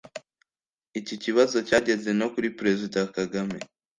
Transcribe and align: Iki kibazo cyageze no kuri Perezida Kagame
Iki 0.99 1.15
kibazo 1.23 1.57
cyageze 1.67 2.09
no 2.19 2.27
kuri 2.33 2.47
Perezida 2.57 2.99
Kagame 3.15 3.57